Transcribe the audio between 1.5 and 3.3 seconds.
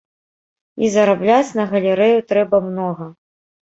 на галерэю трэба многа.